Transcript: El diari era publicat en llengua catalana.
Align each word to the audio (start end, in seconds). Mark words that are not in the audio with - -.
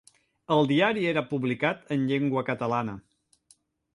El 0.53 0.69
diari 0.71 1.03
era 1.09 1.23
publicat 1.33 1.93
en 1.97 2.07
llengua 2.11 2.45
catalana. 2.47 2.95